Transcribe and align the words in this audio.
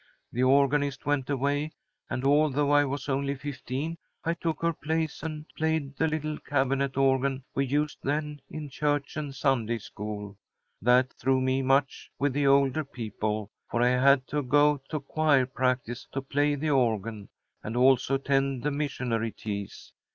The 0.33 0.41
organist 0.41 1.05
went 1.05 1.29
away, 1.29 1.73
and, 2.09 2.23
although 2.25 2.71
I 2.71 2.85
was 2.85 3.07
only 3.07 3.35
fifteen, 3.35 3.99
I 4.25 4.33
took 4.33 4.63
her 4.63 4.73
place 4.73 5.21
and 5.21 5.45
played 5.55 5.95
the 5.95 6.07
little 6.07 6.39
cabinet 6.39 6.97
organ 6.97 7.43
we 7.53 7.67
used 7.67 7.99
then 8.01 8.41
in 8.49 8.67
church 8.67 9.15
and 9.15 9.35
Sunday 9.35 9.77
school. 9.77 10.39
That 10.81 11.13
threw 11.13 11.39
me 11.39 11.61
much 11.61 12.09
with 12.17 12.33
the 12.33 12.47
older 12.47 12.83
people, 12.83 13.51
for 13.69 13.83
I 13.83 13.89
had 13.89 14.25
to 14.29 14.41
go 14.41 14.81
to 14.89 15.01
choir 15.01 15.45
practice 15.45 16.07
to 16.13 16.21
play 16.23 16.55
the 16.55 16.71
organ, 16.71 17.29
and 17.61 17.77
also 17.77 18.15
attend 18.15 18.63
the 18.63 18.71
missionary 18.71 19.31
teas. 19.31 19.93